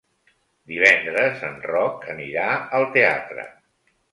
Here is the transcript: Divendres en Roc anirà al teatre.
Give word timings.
Divendres 0.71 1.45
en 1.49 1.61
Roc 1.73 2.09
anirà 2.17 2.49
al 2.79 2.89
teatre. 2.97 3.47